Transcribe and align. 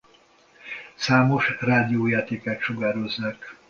Számos 0.95 1.55
rádiójátékát 1.59 2.61
sugározzák. 2.61 3.55